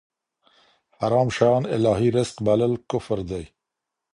حرام 0.97 1.29
شيان 1.37 1.63
الهي 1.75 2.09
رزق 2.17 2.35
بلل 2.45 2.73
کفر 2.91 3.19
دی. 3.29 3.43